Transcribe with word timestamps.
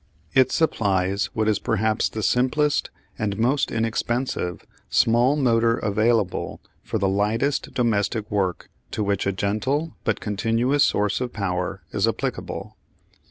It 0.33 0.51
supplies 0.51 1.27
what 1.35 1.47
is 1.47 1.59
perhaps 1.59 2.09
the 2.09 2.23
simplest 2.23 2.89
and 3.19 3.37
most 3.37 3.69
inexpensive 3.71 4.65
small 4.89 5.35
motor 5.35 5.77
available 5.77 6.59
for 6.81 6.97
the 6.97 7.07
lightest 7.07 7.75
domestic 7.75 8.31
work 8.31 8.71
to 8.93 9.03
which 9.03 9.27
a 9.27 9.31
gentle 9.31 9.95
but 10.03 10.19
continuous 10.19 10.83
source 10.83 11.21
of 11.21 11.33
power 11.33 11.83
is 11.91 12.07
applicable. 12.07 12.77